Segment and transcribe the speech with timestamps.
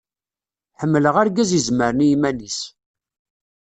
[0.79, 2.59] Ḥemmleɣ argaz izemren i yiman-is.